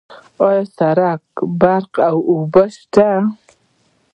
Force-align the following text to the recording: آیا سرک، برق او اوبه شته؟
آیا 0.45 0.63
سرک، 0.77 1.25
برق 1.61 1.93
او 2.09 2.17
اوبه 2.31 2.63
شته؟ 2.75 3.07